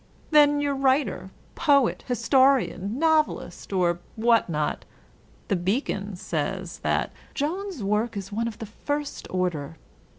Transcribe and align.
Then 0.31 0.59
your 0.59 0.73
writer, 0.73 1.29
poet, 1.53 2.03
historian, 2.07 2.97
novelist, 2.97 3.71
or 3.71 3.99
what 4.15 4.49
not? 4.49 4.83
The 5.47 5.55
Beacon 5.55 6.15
says 6.15 6.79
that 6.79 7.11
"Jones's 7.35 7.83
work 7.83 8.17
is 8.17 8.31
one 8.31 8.47
of 8.47 8.57
the 8.57 8.65
first 8.65 9.27
order." 9.29 9.77